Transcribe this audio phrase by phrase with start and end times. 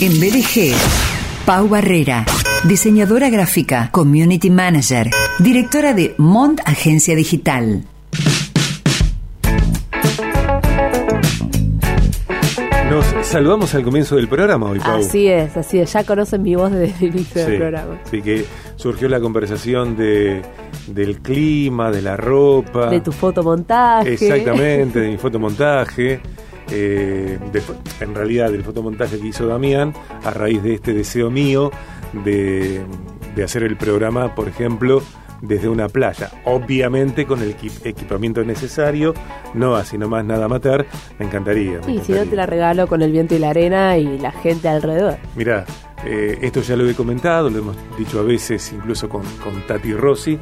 [0.00, 0.72] En BDG,
[1.44, 2.24] Pau Barrera,
[2.64, 7.84] diseñadora gráfica, community manager, directora de Mont Agencia Digital.
[12.90, 14.98] Nos saludamos al comienzo del programa hoy, Pau.
[15.00, 15.92] Así es, así es.
[15.92, 17.98] Ya conocen mi voz desde el inicio Sí, del programa.
[18.10, 18.44] sí, que
[18.76, 20.42] surgió la conversación de,
[20.88, 22.88] del clima, de la ropa.
[22.90, 24.14] De tu fotomontaje.
[24.14, 26.20] Exactamente, de mi fotomontaje.
[26.70, 27.62] Eh, de
[28.00, 29.92] en realidad del fotomontaje que hizo Damián
[30.24, 31.70] a raíz de este deseo mío
[32.24, 32.80] de,
[33.34, 35.02] de hacer el programa, por ejemplo,
[35.42, 36.30] desde una playa.
[36.44, 39.14] Obviamente con el equi- equipamiento necesario,
[39.54, 40.84] no así nomás nada matar.
[41.18, 41.80] Me encantaría.
[41.86, 44.32] me Y si no te la regalo con el viento y la arena y la
[44.32, 45.16] gente alrededor.
[45.36, 45.64] Mirá,
[46.04, 49.94] eh, esto ya lo he comentado, lo hemos dicho a veces incluso con, con Tati
[49.94, 50.38] Rossi,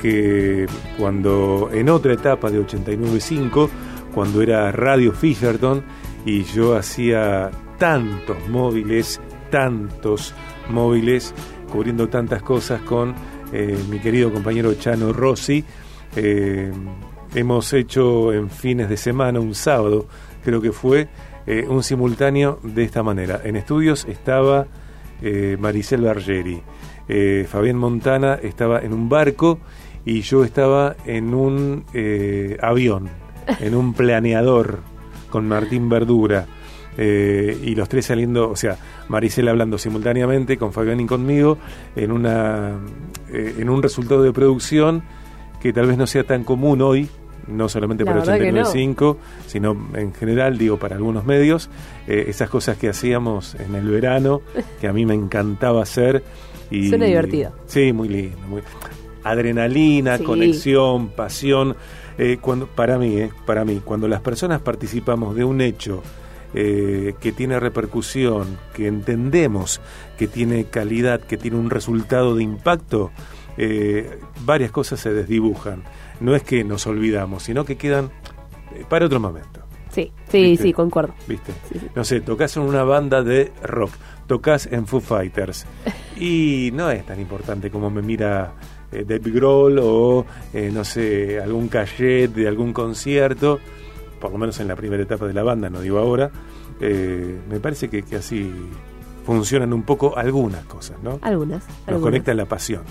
[0.00, 0.66] que
[0.98, 3.68] cuando en otra etapa de 89.5,
[4.16, 5.84] cuando era Radio Fisherton
[6.24, 9.20] y yo hacía tantos móviles,
[9.50, 10.34] tantos
[10.70, 11.34] móviles,
[11.70, 13.14] cubriendo tantas cosas con
[13.52, 15.62] eh, mi querido compañero Chano Rossi,
[16.16, 16.72] eh,
[17.34, 20.06] hemos hecho en fines de semana, un sábado
[20.42, 21.08] creo que fue,
[21.46, 23.42] eh, un simultáneo de esta manera.
[23.44, 24.66] En estudios estaba
[25.58, 26.62] Maricel Bargeri,
[27.48, 29.58] Fabián Montana estaba en un barco
[30.06, 31.84] y yo estaba en un
[32.62, 33.10] avión,
[33.60, 34.80] en un planeador
[35.30, 36.46] con Martín Verdura.
[36.98, 41.58] eh, y los tres saliendo, o sea, Maricel hablando simultáneamente con Fabián y conmigo
[41.94, 42.72] en una
[43.30, 45.02] eh, en un resultado de producción
[45.60, 47.06] que tal vez no sea tan común hoy,
[47.48, 48.62] no solamente La para verdad que no.
[48.62, 51.68] 89.5, sino en general, digo, para algunos medios,
[52.06, 54.40] eh, esas cosas que hacíamos en el verano,
[54.80, 56.22] que a mí me encantaba hacer.
[56.70, 57.52] Y, Suena divertido.
[57.66, 58.38] Sí, muy lindo.
[58.48, 58.62] Muy,
[59.22, 60.24] adrenalina, Sí.
[60.24, 61.76] conexión, pasión.
[62.18, 66.02] Eh, cuando, para mí, eh, para mí, cuando las personas participamos de un hecho
[66.54, 69.80] eh, que tiene repercusión, que entendemos
[70.16, 73.10] que tiene calidad, que tiene un resultado de impacto,
[73.58, 75.82] eh, varias cosas se desdibujan.
[76.20, 78.10] No es que nos olvidamos, sino que quedan
[78.74, 79.60] eh, para otro momento.
[79.90, 80.62] Sí, sí, ¿Viste?
[80.64, 81.14] sí, concuerdo.
[81.26, 81.52] ¿Viste?
[81.70, 81.86] Sí, sí.
[81.94, 83.92] No sé, tocas en una banda de rock,
[84.26, 85.66] tocas en Foo Fighters
[86.16, 88.54] y no es tan importante como me mira
[88.92, 93.58] eh, Dave Grohl o, eh, no sé, algún cachet de algún concierto,
[94.20, 96.30] por lo menos en la primera etapa de la banda, no digo ahora.
[96.80, 98.52] Eh, me parece que, que así
[99.24, 101.18] funcionan un poco algunas cosas, ¿no?
[101.22, 101.66] Algunas.
[101.66, 102.02] Nos algunas.
[102.02, 102.82] conecta la pasión.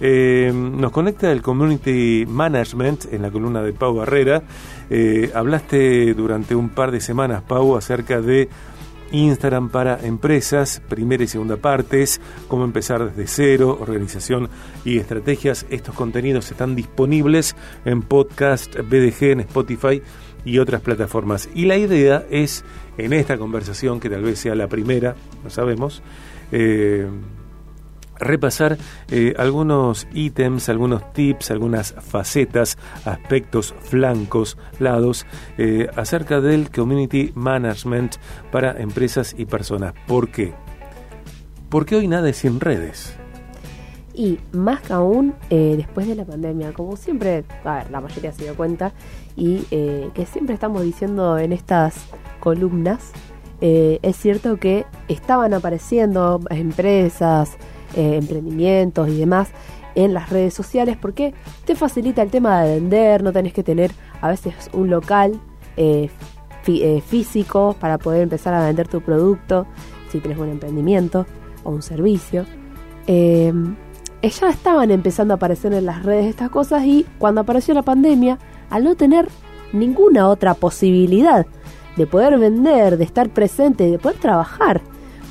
[0.00, 4.42] Eh, nos conecta el Community Management en la columna de Pau Barrera.
[4.88, 8.48] Eh, hablaste durante un par de semanas, Pau, acerca de
[9.10, 14.48] Instagram para empresas, primera y segunda partes, cómo empezar desde cero, organización
[14.84, 15.66] y estrategias.
[15.70, 20.02] Estos contenidos están disponibles en podcast BDG, en Spotify
[20.44, 21.48] y otras plataformas.
[21.54, 22.64] Y la idea es,
[22.96, 26.02] en esta conversación, que tal vez sea la primera, no sabemos,
[26.52, 27.06] eh,
[28.18, 28.78] repasar
[29.10, 38.16] eh, algunos ítems, algunos tips, algunas facetas, aspectos, flancos, lados, eh, acerca del community management
[38.50, 39.94] para empresas y personas.
[40.06, 40.52] ¿Por qué?
[41.68, 43.14] Porque hoy nada es sin redes.
[44.14, 48.32] Y más que aún eh, después de la pandemia, como siempre, a ver, la mayoría
[48.32, 48.92] se dio cuenta,
[49.36, 51.94] y que siempre estamos diciendo en estas
[52.40, 53.12] columnas,
[53.60, 57.56] es cierto que estaban apareciendo empresas,
[57.94, 59.48] eh, emprendimientos y demás
[59.94, 61.34] en las redes sociales porque
[61.64, 63.90] te facilita el tema de vender, no tenés que tener
[64.20, 65.40] a veces un local
[65.76, 66.10] eh,
[66.66, 69.66] eh, físico para poder empezar a vender tu producto,
[70.10, 71.26] si tenés un emprendimiento
[71.64, 72.44] o un servicio.
[73.06, 73.52] Eh,
[74.20, 77.82] eh, ya estaban empezando a aparecer en las redes estas cosas y cuando apareció la
[77.82, 78.38] pandemia,
[78.68, 79.28] al no tener
[79.72, 81.46] ninguna otra posibilidad
[81.96, 84.82] de poder vender, de estar presente, de poder trabajar,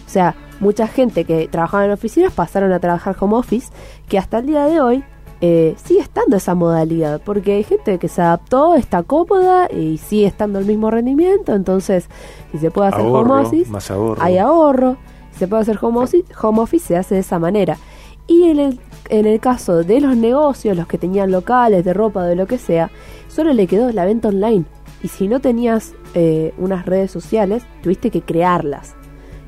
[0.06, 3.70] o sea, mucha gente que trabajaba en oficinas pasaron a trabajar home office,
[4.08, 5.04] que hasta el día de hoy
[5.40, 10.26] eh, sigue estando esa modalidad, porque hay gente que se adaptó, está cómoda y sigue
[10.26, 12.10] estando el mismo rendimiento, entonces
[12.52, 14.22] si se puede hacer home Ahorro, office, más ahorro.
[14.22, 14.98] hay ahorro,
[15.32, 17.78] si se puede hacer home office, home office se hace de esa manera.
[18.26, 18.80] Y en el,
[19.10, 22.58] en el caso de los negocios, los que tenían locales de ropa, de lo que
[22.58, 22.90] sea,
[23.28, 24.66] solo le quedó la venta online.
[25.04, 28.96] Y si no tenías eh, unas redes sociales, tuviste que crearlas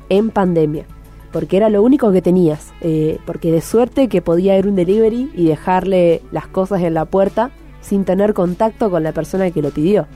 [0.08, 0.86] en pandemia.
[1.32, 2.72] Porque era lo único que tenías.
[2.80, 7.04] eh, porque de suerte que podía ir un delivery y dejarle las cosas en la
[7.04, 7.50] puerta
[7.80, 10.06] sin tener contacto con la persona que lo pidió.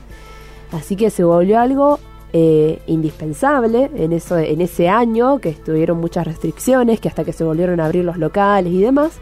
[0.71, 1.99] Así que se volvió algo
[2.33, 7.43] eh, indispensable en, eso, en ese año, que estuvieron muchas restricciones, que hasta que se
[7.43, 9.13] volvieron a abrir los locales y demás,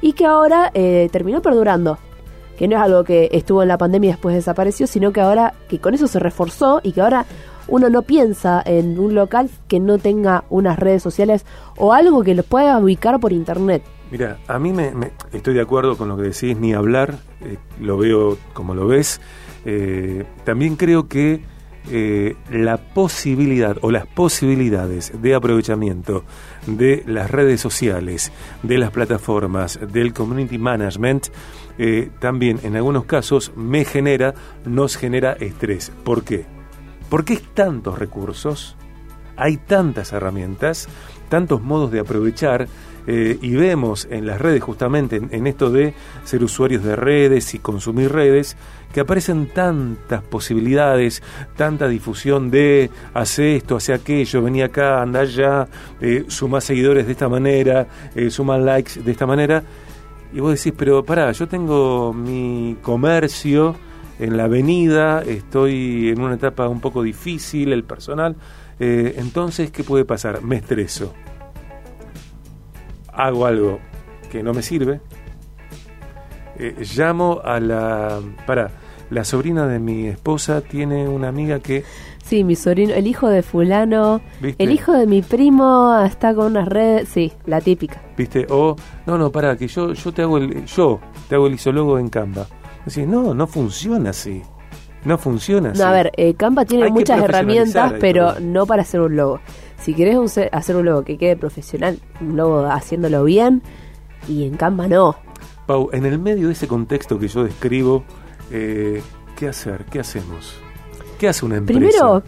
[0.00, 1.98] y que ahora eh, terminó perdurando.
[2.56, 5.54] Que no es algo que estuvo en la pandemia y después desapareció, sino que ahora
[5.68, 7.26] que con eso se reforzó y que ahora
[7.68, 11.44] uno no piensa en un local que no tenga unas redes sociales
[11.76, 13.82] o algo que lo pueda ubicar por internet.
[14.12, 14.92] Mira, a mí me,
[15.32, 19.22] estoy de acuerdo con lo que decís, ni hablar, eh, lo veo como lo ves.
[19.64, 21.40] Eh, también creo que
[21.90, 26.24] eh, la posibilidad o las posibilidades de aprovechamiento
[26.66, 28.32] de las redes sociales,
[28.62, 31.28] de las plataformas, del community management,
[32.20, 34.34] también en algunos casos me genera,
[34.66, 35.90] nos genera estrés.
[36.04, 36.44] ¿Por qué?
[37.12, 38.74] Porque es tantos recursos,
[39.36, 40.88] hay tantas herramientas,
[41.28, 42.66] tantos modos de aprovechar
[43.06, 45.92] eh, y vemos en las redes justamente en, esto de
[46.24, 48.56] ser usuarios de redes y consumir redes
[48.94, 51.22] que aparecen tantas posibilidades,
[51.54, 55.68] tanta difusión de hace esto, hace aquello, venía acá, anda allá,
[56.00, 59.62] eh, suma seguidores de esta manera, eh, suma likes de esta manera.
[60.32, 63.76] Y vos decís, pero pará, yo tengo mi comercio
[64.24, 68.36] en la avenida, estoy en una etapa un poco difícil, el personal.
[68.80, 70.42] Eh, entonces, ¿qué puede pasar?
[70.42, 71.12] Me estreso
[73.12, 73.78] hago algo
[74.30, 75.00] que no me sirve,
[76.58, 78.20] eh, llamo a la...
[78.46, 78.70] Para,
[79.10, 81.84] la sobrina de mi esposa tiene una amiga que...
[82.24, 86.66] Sí, mi sobrino, el hijo de fulano, el hijo de mi primo está con unas
[86.66, 88.00] redes, sí, la típica.
[88.16, 88.46] ¿Viste?
[88.48, 88.74] O,
[89.06, 90.98] no, no, para, que yo, yo te hago el, yo
[91.28, 92.46] te hago el isólogo en Canva.
[92.84, 94.42] Decís, no, no funciona así.
[95.04, 95.80] No funciona así.
[95.80, 99.40] No, a ver, eh, Canva tiene muchas herramientas, pero no para hacer un logo.
[99.80, 100.16] Si querés
[100.52, 103.62] hacer un logo que quede profesional, un logo haciéndolo bien,
[104.28, 105.16] y en Canva no.
[105.66, 108.04] Pau, en el medio de ese contexto que yo describo,
[108.50, 109.02] eh,
[109.36, 109.84] ¿qué hacer?
[109.86, 110.56] ¿Qué hacemos?
[111.18, 111.80] ¿Qué hace una empresa?
[111.80, 112.22] Primero,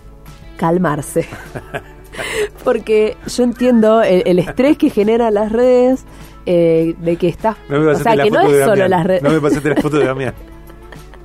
[0.56, 1.26] calmarse.
[2.64, 6.04] Porque yo entiendo el, estrés que generan las redes,
[6.46, 7.56] eh, de que estás...
[7.70, 9.22] o sea, que no es solo las redes...
[9.22, 10.34] No me pasaste la foto de Damián.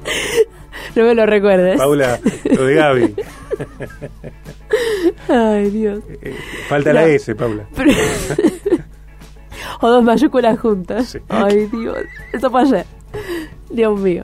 [0.95, 1.77] no me lo recuerdes.
[1.77, 3.15] Paula, lo de Gaby.
[5.27, 6.03] Ay, Dios.
[6.09, 6.35] Eh, eh,
[6.67, 7.65] falta la S, Paula.
[9.81, 11.17] o dos mayúsculas juntas.
[11.29, 11.97] Ay, Dios.
[12.33, 12.85] Eso fue ayer.
[13.69, 14.23] Dios mío.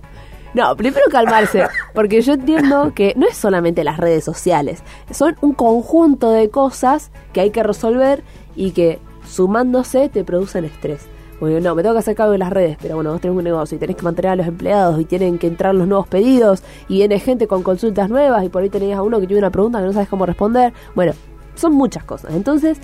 [0.53, 5.53] No, primero calmarse, porque yo entiendo que no es solamente las redes sociales, son un
[5.53, 8.23] conjunto de cosas que hay que resolver
[8.55, 11.07] y que sumándose te producen estrés.
[11.39, 13.43] Bueno, no, me tengo que hacer cargo de las redes, pero bueno, vos tenés un
[13.43, 16.63] negocio y tenés que mantener a los empleados y tienen que entrar los nuevos pedidos
[16.87, 19.49] y viene gente con consultas nuevas y por ahí tenés a uno que tiene una
[19.49, 20.71] pregunta que no sabes cómo responder.
[20.95, 21.11] Bueno,
[21.55, 22.33] son muchas cosas.
[22.33, 22.77] Entonces,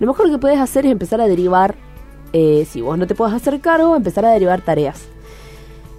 [0.00, 1.76] lo mejor que puedes hacer es empezar a derivar,
[2.34, 5.06] eh, si vos no te puedes hacer cargo, empezar a derivar tareas.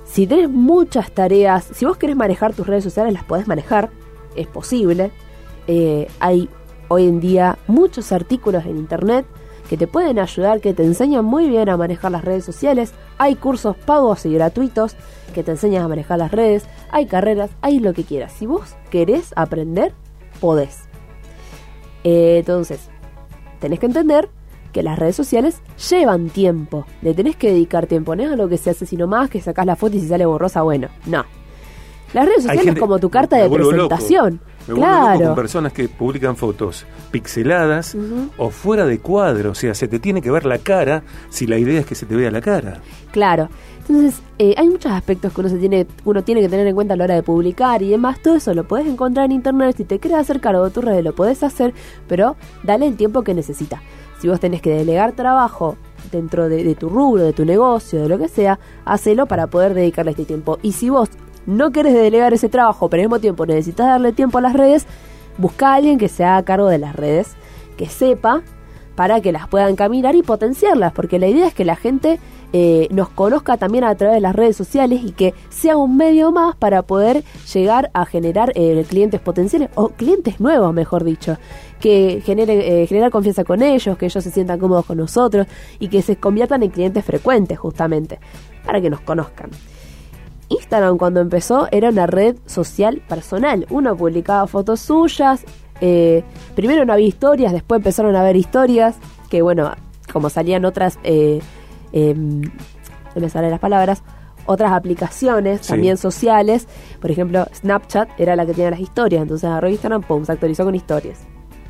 [0.05, 3.89] Si tenés muchas tareas, si vos querés manejar tus redes sociales, las podés manejar,
[4.35, 5.11] es posible.
[5.67, 6.49] Eh, hay
[6.87, 9.25] hoy en día muchos artículos en internet
[9.69, 12.93] que te pueden ayudar, que te enseñan muy bien a manejar las redes sociales.
[13.17, 14.95] Hay cursos pagos y gratuitos
[15.33, 16.65] que te enseñan a manejar las redes.
[16.91, 18.33] Hay carreras, hay lo que quieras.
[18.33, 19.93] Si vos querés aprender,
[20.39, 20.83] podés.
[22.03, 22.89] Eh, entonces,
[23.59, 24.29] tenés que entender
[24.71, 26.85] que las redes sociales llevan tiempo.
[27.01, 28.15] Le tenés que dedicar tiempo.
[28.15, 30.07] No es a lo que se hace, sino más que sacás la foto y si
[30.07, 30.89] sale borrosa, bueno.
[31.05, 31.23] No.
[32.15, 34.39] Las redes sociales es como tu carta de presentación.
[34.67, 35.25] Me claro.
[35.25, 37.95] con personas que publican fotos pixeladas
[38.37, 41.57] o fuera de cuadro, o sea, se te tiene que ver la cara si la
[41.57, 42.79] idea es que se te vea la cara.
[43.11, 43.49] Claro.
[43.79, 46.93] Entonces, eh, hay muchos aspectos que uno, se tiene, uno tiene que tener en cuenta
[46.93, 48.21] a la hora de publicar y demás.
[48.21, 49.75] Todo eso lo puedes encontrar en internet.
[49.75, 51.73] Si te quieres hacer cargo de tu red, lo puedes hacer,
[52.07, 53.81] pero dale el tiempo que necesita.
[54.21, 55.75] Si vos tenés que delegar trabajo
[56.13, 59.73] dentro de, de, tu rubro, de tu negocio, de lo que sea, hacelo para poder
[59.73, 60.59] dedicarle este tiempo.
[60.61, 61.09] Y si vos
[61.45, 64.85] no querés delegar ese trabajo, pero al mismo tiempo necesitas darle tiempo a las redes,
[65.37, 67.35] busca a alguien que se haga cargo de las redes,
[67.77, 68.41] que sepa
[68.95, 72.19] para que las puedan caminar y potenciarlas, porque la idea es que la gente
[72.53, 76.31] eh, nos conozca también a través de las redes sociales y que sea un medio
[76.31, 77.23] más para poder
[77.53, 81.37] llegar a generar eh, clientes potenciales o clientes nuevos, mejor dicho,
[81.81, 85.47] que genere, eh, generar confianza con ellos, que ellos se sientan cómodos con nosotros
[85.79, 88.19] y que se conviertan en clientes frecuentes justamente,
[88.65, 89.49] para que nos conozcan.
[90.49, 93.65] Instagram cuando empezó era una red social personal.
[93.69, 95.43] Uno publicaba fotos suyas.
[95.81, 96.23] Eh,
[96.55, 98.95] primero no había historias, después empezaron a haber historias.
[99.29, 99.71] Que bueno,
[100.11, 101.41] como salían otras, eh,
[101.91, 104.03] em, no me salen las palabras,
[104.45, 106.67] otras aplicaciones también sociales.
[107.01, 109.21] Por ejemplo, Snapchat era la que tenía las historias.
[109.21, 111.19] Entonces agarró Instagram, pum, se actualizó con historias.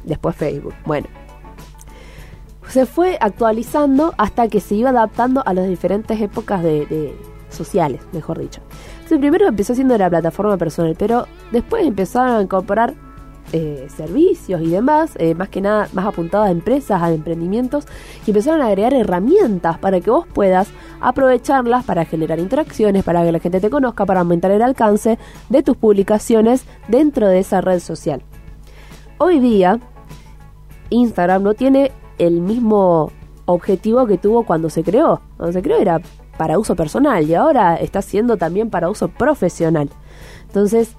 [0.03, 0.73] Después Facebook.
[0.85, 1.07] Bueno.
[2.69, 7.15] Se fue actualizando hasta que se iba adaptando a las diferentes épocas de
[7.55, 8.61] sociales, mejor dicho.
[8.95, 12.93] Entonces, primero empezó siendo la plataforma personal, pero después empezaron a incorporar
[13.53, 17.85] eh, servicios y demás, eh, más que nada más apuntados a empresas, a emprendimientos,
[18.25, 20.67] y empezaron a agregar herramientas para que vos puedas
[20.99, 25.19] aprovecharlas para generar interacciones, para que la gente te conozca, para aumentar el alcance
[25.49, 28.23] de tus publicaciones dentro de esa red social.
[29.19, 29.79] hoy día
[30.89, 33.11] Instagram no tiene el mismo
[33.45, 35.21] objetivo que tuvo cuando se creó.
[35.37, 36.01] Cuando se creó era
[36.37, 39.89] para uso personal y ahora está siendo también para uso profesional.
[40.47, 40.95] Entonces,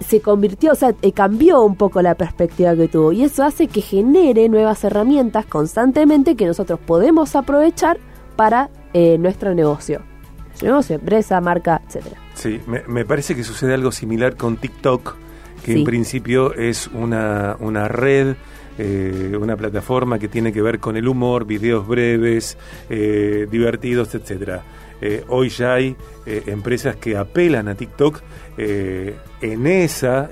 [0.00, 3.68] se convirtió, o sea, eh, cambió un poco la perspectiva que tuvo y eso hace
[3.68, 7.98] que genere nuevas herramientas constantemente que nosotros podemos aprovechar
[8.36, 10.02] para eh, nuestro negocio.
[10.62, 12.16] Negocio, empresa, marca, etcétera.
[12.34, 15.16] Sí, me, me, parece que sucede algo similar con TikTok,
[15.64, 18.36] que en principio es una, una red
[18.78, 22.56] eh, una plataforma que tiene que ver con el humor, videos breves,
[22.88, 24.62] eh, divertidos, etcétera.
[25.00, 25.96] Eh, hoy ya hay
[26.26, 28.20] empresas que apelan a TikTok
[28.58, 30.30] en esa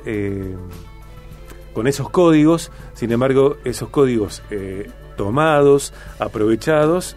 [1.72, 4.42] con esos códigos, sin embargo, esos códigos
[5.16, 7.16] tomados, aprovechados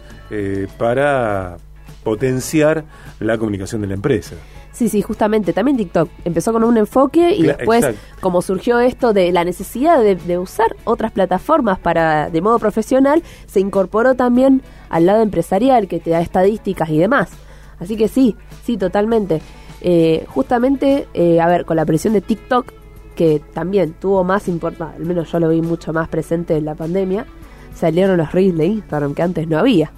[0.78, 1.58] para
[2.02, 2.84] potenciar
[3.20, 4.36] la comunicación de la empresa.
[4.72, 5.52] Sí, sí, justamente.
[5.52, 7.86] También TikTok empezó con un enfoque y después,
[8.20, 13.60] como surgió esto de la necesidad de, usar otras plataformas para de modo profesional, se
[13.60, 17.30] incorporó también al lado empresarial que te da estadísticas y demás.
[17.78, 19.42] Así que sí, sí, totalmente.
[19.82, 22.72] Eh, justamente, eh, a ver, con la presión de TikTok,
[23.14, 26.74] que también tuvo más importancia, al menos yo lo vi mucho más presente en la
[26.74, 27.26] pandemia,
[27.74, 29.92] salieron los reels de Instagram que antes no había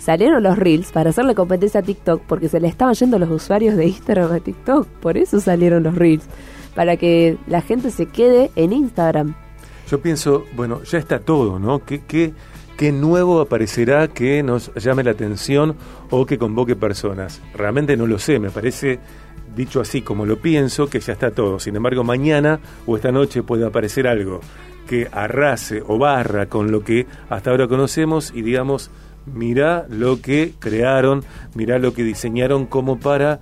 [0.00, 3.76] salieron los Reels para hacerle competencia a TikTok porque se le estaban yendo los usuarios
[3.76, 4.88] de Instagram a TikTok.
[5.00, 6.24] Por eso salieron los Reels.
[6.74, 9.34] Para que la gente se quede en Instagram.
[9.88, 11.84] Yo pienso, bueno, ya está todo, ¿no?
[11.84, 12.32] ¿Qué, qué,
[12.76, 15.76] qué nuevo aparecerá que nos llame la atención
[16.10, 17.42] o que convoque personas?
[17.54, 19.00] Realmente no lo sé, me parece
[19.54, 21.58] dicho así como lo pienso, que ya está todo.
[21.58, 24.40] Sin embargo, mañana o esta noche puede aparecer algo
[24.86, 28.90] que arrase o barra con lo que hasta ahora conocemos y digamos,
[29.26, 31.24] mirá lo que crearon,
[31.54, 33.40] mirá lo que diseñaron como para...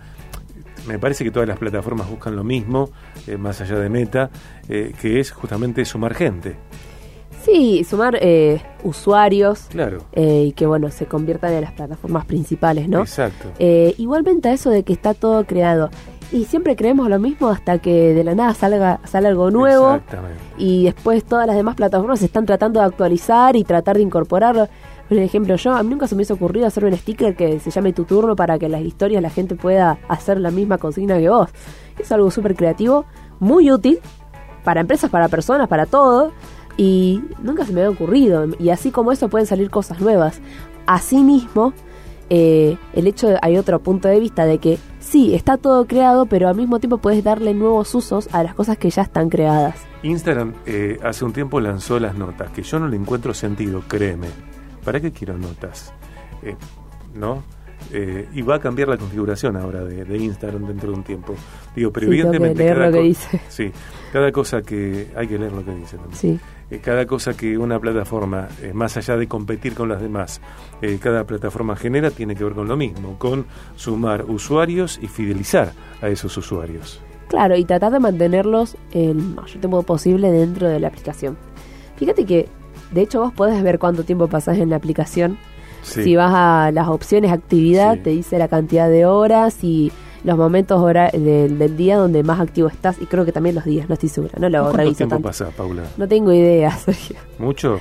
[0.87, 2.91] Me parece que todas las plataformas buscan lo mismo,
[3.27, 4.31] eh, más allá de Meta,
[4.69, 6.57] eh, que es justamente sumar gente.
[7.45, 9.67] Sí, sumar eh, usuarios.
[9.69, 9.99] Claro.
[10.15, 13.01] y que, bueno, se conviertan en las plataformas principales, ¿no?
[13.01, 13.53] Exacto.
[13.59, 15.91] igualmente a eso de que está todo creado.
[16.31, 19.95] Y siempre creemos lo mismo hasta que de la nada salga sale algo nuevo.
[19.95, 20.43] Exactamente.
[20.59, 24.69] Y después todas las demás plataformas están tratando de actualizar y tratar de incorporarlo.
[25.09, 27.71] Por ejemplo, yo a mí nunca se me hubiese ocurrido hacer un sticker que se
[27.71, 31.31] llame tu turno para que las historias la gente pueda hacer la misma consigna que
[31.31, 31.49] vos.
[31.99, 33.07] Es algo súper creativo,
[33.41, 34.01] muy útil
[34.65, 36.33] para empresas, para personas, para todo.
[36.77, 38.47] Y nunca se me había ocurrido.
[38.59, 40.41] Y así como eso pueden salir cosas nuevas.
[40.87, 41.73] Asimismo,
[42.31, 46.27] eh, el hecho de, hay otro punto de vista de que sí, está todo creado,
[46.27, 49.77] pero al mismo tiempo puedes darle nuevos usos a las cosas que ya están creadas.
[50.03, 54.29] Instagram eh, hace un tiempo lanzó las notas, que yo no le encuentro sentido, créeme.
[54.89, 55.93] ¿Para qué quiero notas?
[56.43, 56.57] Eh,
[57.15, 57.43] ¿No?
[57.93, 61.35] Eh, y va a cambiar la configuración ahora de, Instagram dentro de un tiempo.
[61.77, 63.39] Digo, pero evidentemente cada, dice.
[63.51, 63.71] Sí,
[64.11, 66.17] cada cosa que hay que leer lo que dice también.
[66.17, 66.41] Sí.
[66.71, 70.41] Eh, cada cosa que una plataforma, más allá de competir con las demás,
[71.03, 73.45] cada plataforma genera tiene que ver con lo mismo, con
[73.77, 77.03] sumar usuarios y fidelizar a esos usuarios.
[77.29, 81.37] Claro, y tratar de mantenerlos el mayor tiempo posible dentro de la aplicación.
[81.97, 82.49] Fíjate que
[82.91, 85.39] de hecho, vos podés ver cuánto tiempo pasás en la aplicación.
[85.83, 89.91] Si vas a las opciones actividad, te dice la cantidad de horas y
[90.25, 93.89] los momentos hora del, día donde más activo estás y creo que también los días,
[93.89, 95.85] no estoy segura, no lo ¿Cuánto tiempo pasa, Paula?
[95.97, 97.17] No tengo idea, Sergio.
[97.39, 97.81] ¿Mucho?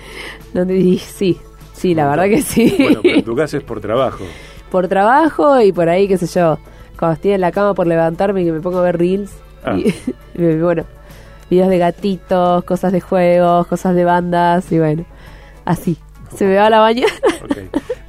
[0.53, 1.37] No sí,
[1.73, 2.75] sí, la verdad que sí.
[2.79, 4.23] Bueno, pero en tu caso es por trabajo.
[4.71, 6.59] Por trabajo y por ahí, qué sé yo,
[6.97, 9.31] cuando estoy en la cama por levantarme y que me pongo a ver reels
[9.65, 9.77] ah.
[10.35, 10.85] y bueno,
[11.49, 15.05] videos de gatitos, cosas de juegos, cosas de bandas y bueno,
[15.65, 15.97] así.
[16.35, 17.13] Se me va la mañana.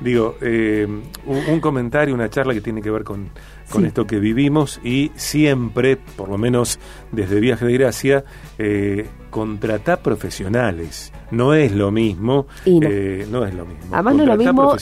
[0.00, 0.86] Digo, eh,
[1.26, 3.30] un, comentario, una charla que tiene que ver con,
[3.70, 6.78] con esto que vivimos y siempre, por lo menos
[7.10, 8.24] desde Viaje de Gracia,
[8.58, 11.12] eh, contratar profesionales.
[11.30, 12.46] No es lo mismo.
[12.66, 12.88] no.
[12.88, 13.44] Eh, no.
[13.44, 13.86] es lo mismo.
[13.92, 14.76] Además no es lo mismo.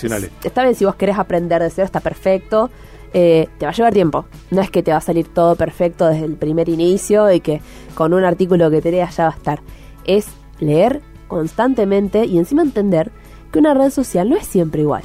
[0.45, 2.71] Está bien si vos querés aprender de cero, está perfecto.
[3.13, 4.27] Eh, te va a llevar tiempo.
[4.51, 7.63] No es que te va a salir todo perfecto desde el primer inicio y que
[7.95, 9.61] con un artículo que te leas ya va a estar.
[10.05, 10.27] Es
[10.61, 13.11] leer constantemente y encima entender
[13.51, 15.03] que una red social no es siempre igual.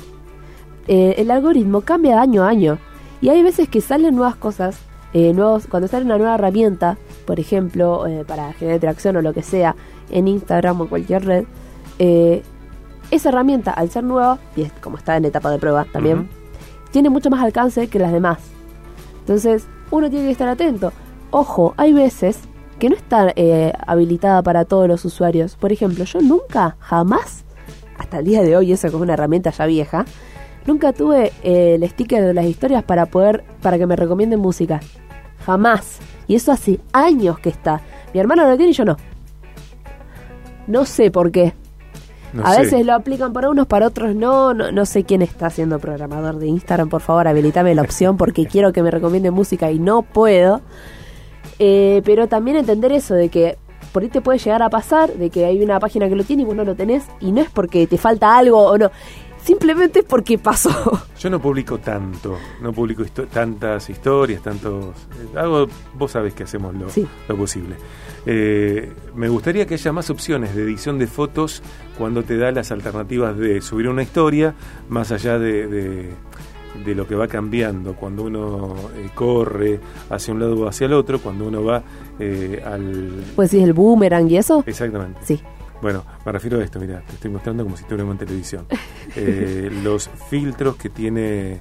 [0.88, 2.80] Eh, el algoritmo cambia año a año
[3.22, 4.78] y hay veces que salen nuevas cosas,
[5.14, 9.44] eh, nuevos, cuando sale una nueva herramienta, por ejemplo, para generar interacción o lo que
[9.44, 9.76] sea,
[10.10, 11.46] en Instagram o cualquier red,
[13.12, 16.30] esa herramienta al ser nueva, y es como está en etapa de prueba también,
[16.92, 18.40] tiene mucho más alcance que las demás.
[19.20, 20.92] Entonces, uno tiene que estar atento.
[21.32, 22.40] Ojo, hay veces
[22.80, 25.56] que no está eh, habilitada para todos los usuarios.
[25.56, 27.46] Por ejemplo, yo nunca, jamás,
[27.98, 30.06] hasta el día de hoy, eso como una herramienta ya vieja,
[30.66, 34.80] nunca tuve eh, el sticker de las historias para poder, para que me recomienden música.
[35.46, 36.00] Jamás.
[36.28, 37.82] Y eso hace años que está.
[38.14, 38.98] Mi hermano lo tiene y yo no.
[40.68, 41.54] No sé por qué.
[42.34, 42.62] No a sé.
[42.62, 44.54] veces lo aplican para unos, para otros no.
[44.54, 44.72] no.
[44.72, 46.90] No sé quién está siendo programador de Instagram.
[46.90, 50.62] Por favor, habilitame la opción porque quiero que me recomiende música y no puedo.
[51.60, 53.58] Eh, pero también entender eso de que
[53.92, 56.44] por ahí te puede llegar a pasar, de que hay una página que lo tiene
[56.44, 58.90] y vos no lo tenés, y no es porque te falta algo o no.
[59.44, 60.70] Simplemente porque pasó.
[61.20, 64.86] Yo no publico tanto, no publico histo- tantas historias, tantos...
[65.36, 67.08] eh, Hago, vos sabés que hacemos lo, Sí.
[67.28, 67.76] lo posible.
[68.26, 71.64] Eh, me gustaría que haya más opciones de edición de fotos
[71.98, 74.54] cuando te da las alternativas de subir una historia,
[74.90, 76.10] más allá de, de-
[76.86, 79.80] de lo que va cambiando, cuando uno eh, corre
[80.10, 81.84] hacia un lado o hacia el otro, cuando uno va
[82.18, 83.24] eh, al...
[83.36, 84.64] Pues es el boomerang y eso.
[84.66, 85.20] Exactamente.
[85.24, 85.42] Sí.
[85.82, 88.66] Bueno, me refiero a esto, mira, te estoy mostrando como si estuviéramos en televisión.
[89.16, 91.60] Eh, los filtros que tiene,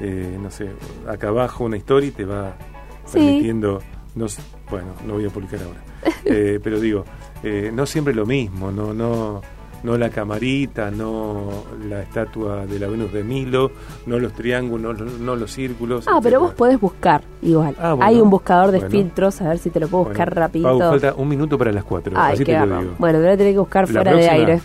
[0.00, 0.70] eh, no sé,
[1.08, 2.56] acá abajo una historia y te va
[3.04, 3.18] Sí.
[3.18, 3.80] permitiendo,
[4.16, 4.26] no,
[4.68, 5.80] bueno, no voy a publicar ahora,
[6.24, 7.04] Eh, pero digo,
[7.44, 9.40] eh, no siempre lo mismo, no, no,
[9.82, 11.48] no la camarita, no
[11.88, 13.70] la estatua de la Venus de Milo,
[14.06, 16.06] no los triángulos, no, no los círculos.
[16.08, 17.74] Ah, pero vos podés buscar igual.
[17.78, 18.04] Ah, bueno.
[18.08, 18.90] Hay un buscador de Bueno.
[18.90, 20.78] filtros, a ver si te lo puedo buscar Bueno, rapidito.
[20.78, 22.94] Pau, falta un minuto para las cuatro, Ay, así te lo digo.
[22.98, 24.60] Bueno, te voy a tener que buscar La fuera de aire.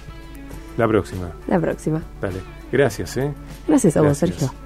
[0.77, 2.01] La próxima, La próxima.
[2.21, 2.37] dale.
[2.71, 3.31] Gracias, ¿eh?
[3.67, 4.39] Gracias a vos, Gracias.
[4.39, 4.64] Sergio.